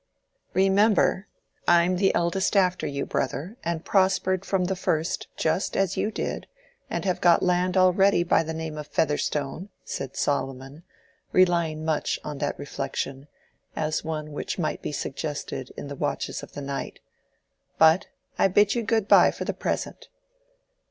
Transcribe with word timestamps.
"Remember, 0.55 1.27
I'm 1.67 1.97
the 1.97 2.11
eldest 2.15 2.57
after 2.57 2.87
you, 2.87 3.05
Brother, 3.05 3.55
and 3.63 3.85
prospered 3.85 4.43
from 4.45 4.65
the 4.65 4.75
first, 4.75 5.27
just 5.37 5.77
as 5.77 5.95
you 5.95 6.09
did, 6.09 6.47
and 6.89 7.05
have 7.05 7.21
got 7.21 7.43
land 7.43 7.77
already 7.77 8.23
by 8.23 8.41
the 8.41 8.51
name 8.51 8.79
of 8.79 8.87
Featherstone," 8.87 9.69
said 9.85 10.15
Solomon, 10.15 10.81
relying 11.31 11.85
much 11.85 12.17
on 12.23 12.39
that 12.39 12.57
reflection, 12.57 13.27
as 13.75 14.03
one 14.03 14.31
which 14.31 14.57
might 14.57 14.81
be 14.81 14.91
suggested 14.91 15.71
in 15.77 15.87
the 15.87 15.95
watches 15.95 16.41
of 16.41 16.53
the 16.53 16.61
night. 16.63 16.99
"But 17.77 18.07
I 18.39 18.47
bid 18.47 18.73
you 18.73 18.81
good 18.81 19.07
by 19.07 19.29
for 19.29 19.45
the 19.45 19.53
present." 19.53 20.07